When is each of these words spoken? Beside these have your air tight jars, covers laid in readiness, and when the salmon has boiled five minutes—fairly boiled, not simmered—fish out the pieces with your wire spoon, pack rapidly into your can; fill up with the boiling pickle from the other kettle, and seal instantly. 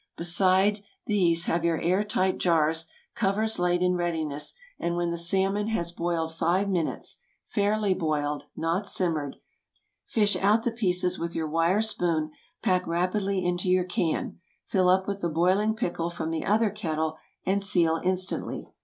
Beside 0.17 0.79
these 1.05 1.45
have 1.45 1.63
your 1.63 1.79
air 1.79 2.03
tight 2.03 2.39
jars, 2.39 2.87
covers 3.13 3.59
laid 3.59 3.83
in 3.83 3.93
readiness, 3.93 4.55
and 4.79 4.95
when 4.95 5.11
the 5.11 5.15
salmon 5.19 5.67
has 5.67 5.91
boiled 5.91 6.33
five 6.33 6.67
minutes—fairly 6.67 7.93
boiled, 7.93 8.45
not 8.55 8.87
simmered—fish 8.87 10.35
out 10.37 10.63
the 10.63 10.71
pieces 10.71 11.19
with 11.19 11.35
your 11.35 11.47
wire 11.47 11.83
spoon, 11.83 12.31
pack 12.63 12.87
rapidly 12.87 13.45
into 13.45 13.69
your 13.69 13.85
can; 13.85 14.39
fill 14.65 14.89
up 14.89 15.07
with 15.07 15.21
the 15.21 15.29
boiling 15.29 15.75
pickle 15.75 16.09
from 16.09 16.31
the 16.31 16.47
other 16.47 16.71
kettle, 16.71 17.17
and 17.45 17.61
seal 17.61 18.01
instantly. 18.03 18.71